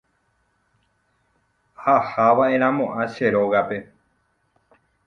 [1.95, 3.77] Ahava'erãmo'ã che rógape